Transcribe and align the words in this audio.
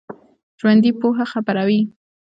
ژوندي 0.59 0.91
پوهه 0.99 1.23
خپروي 1.31 1.81